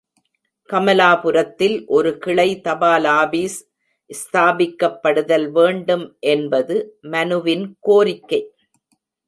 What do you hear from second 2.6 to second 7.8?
தபாலாபீஸ் ஸ்தாபிக்கப்படுதல் வேண்டும் என்பது மனுவின்